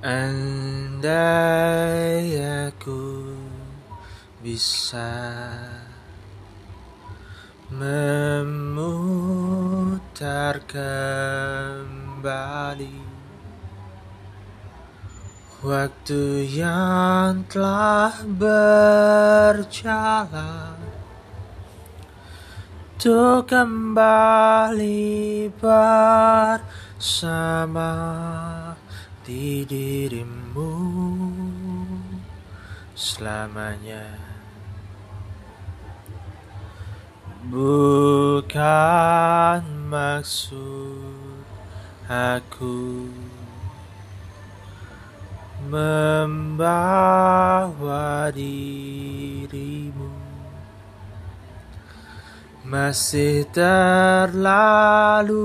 Andai 0.00 1.12
aku 2.72 3.20
bisa 4.40 5.12
memutar 7.68 8.96
kembali 10.64 12.00
waktu 15.60 16.48
yang 16.48 17.44
telah 17.52 18.24
berjalan 18.40 19.60
untuk 22.96 23.44
kembali 23.52 24.96
bersama 25.60 26.64
di 29.30 29.62
dirimu 29.62 30.74
selamanya. 32.98 34.10
Bukan 37.46 38.42
maksud 39.86 41.46
aku 42.10 43.06
membawa 45.70 47.14
dirimu. 48.34 50.10
Masih 52.66 53.46
terlalu 53.54 55.38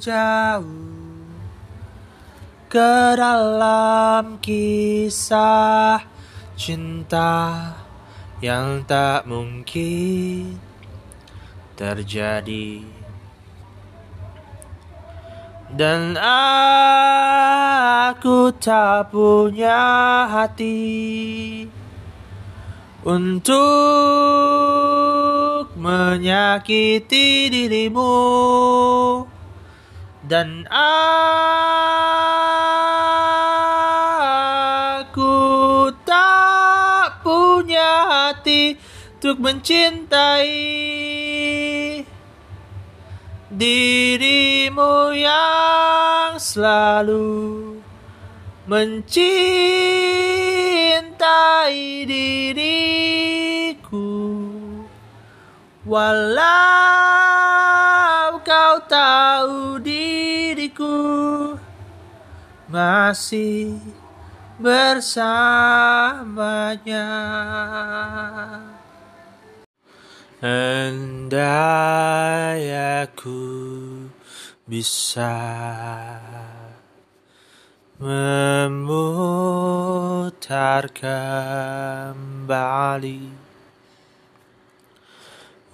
jauh 0.00 0.99
ke 2.70 3.18
dalam 3.18 4.38
kisah 4.38 5.98
cinta 6.54 7.74
yang 8.38 8.86
tak 8.86 9.26
mungkin 9.26 10.54
terjadi. 11.74 12.86
Dan 15.74 16.14
aku 16.14 16.54
tak 18.54 19.10
punya 19.10 20.30
hati 20.30 21.66
untuk 23.02 23.66
menyakiti 25.74 27.50
dirimu. 27.50 28.14
Dan 30.22 30.70
aku 30.70 31.79
hati 38.30 38.78
untuk 39.18 39.42
mencintai 39.42 40.54
dirimu 43.50 45.10
yang 45.18 46.38
selalu 46.38 47.74
mencintai 48.70 49.18
diriku. 52.06 53.18
Walau 55.82 56.38
kau 58.46 58.78
tahu 58.86 59.82
diriku 59.82 60.94
masih 62.70 63.74
bersamanya. 64.60 66.28
Andai 70.40 71.44
aku 73.04 73.44
bisa 74.64 75.36
memutar 78.00 79.28
kembali 80.96 82.16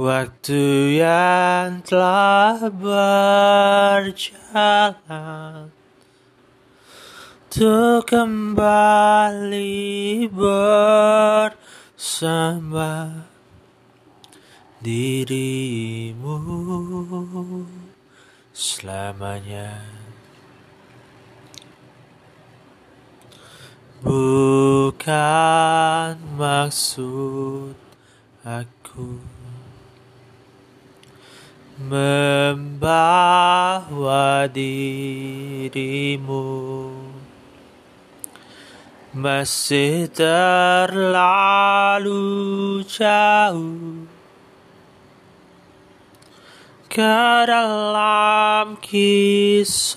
waktu 0.00 0.64
yang 0.96 1.84
telah 1.84 2.72
berjalan 2.72 4.14
untuk 7.54 8.10
kembali 8.10 9.62
bersama 10.26 11.62
dirimu. 14.82 16.34
Selamanya. 18.50 19.86
Bukan 24.02 24.98
maksud 26.34 27.78
aku 28.42 29.22
membawa 31.78 32.90
dirimu 34.50 35.14
masih 39.14 40.10
terlalu 40.10 40.82
jauh. 42.82 44.10
Ke 46.90 47.46
dalam 47.46 48.74
kisah 48.82 49.90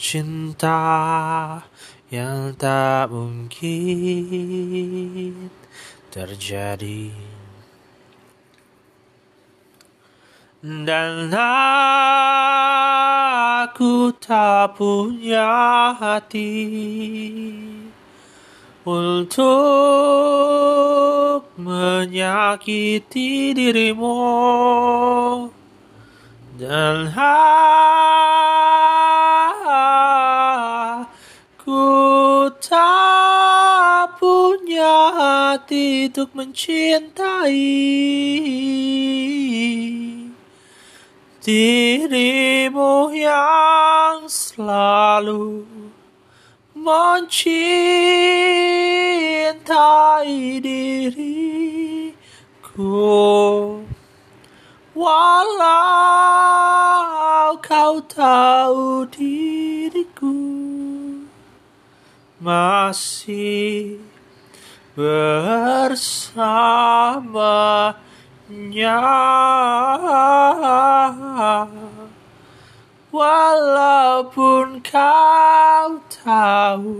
cinta 0.00 0.80
yang 2.08 2.56
tak 2.56 3.12
mungkin 3.12 3.76
terjadi. 6.08 7.12
Dan 10.60 11.32
aku 13.80 14.12
tak 14.20 14.76
punya 14.76 15.48
hati 15.96 16.52
untuk 18.84 19.48
menyakiti 21.56 23.56
dirimu 23.56 24.20
dan 26.60 27.08
aku 31.64 32.52
tak 32.60 34.20
punya 34.20 34.92
hati 35.16 36.12
untuk 36.12 36.36
mencintai 36.36 37.64
dirimu 41.40 43.16
yang 43.16 43.69
selalu 44.60 45.64
mencintai 46.76 47.40
diriku. 50.60 52.12
Walau 54.92 55.56
kau 57.64 58.04
tahu 58.04 59.08
diriku 59.08 60.36
masih 62.36 63.96
bersamanya 64.92 66.20
walaupun 73.20 74.80
kau 74.80 76.00
tahu 76.08 76.96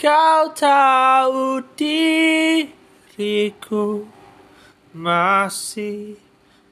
kau 0.00 0.44
tahu 0.56 1.60
diriku 1.76 2.68
masih 4.96 6.16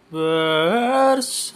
bersamanya 0.09 1.53